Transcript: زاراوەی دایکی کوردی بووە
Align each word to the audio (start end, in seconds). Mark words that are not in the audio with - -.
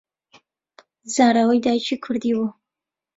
زاراوەی 1.13 1.63
دایکی 1.65 2.01
کوردی 2.03 2.31
بووە 2.37 2.49